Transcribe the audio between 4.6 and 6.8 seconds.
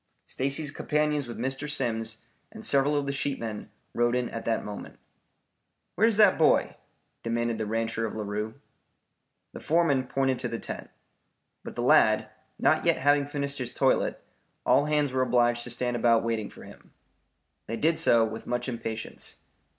moment. "Where's that boy?"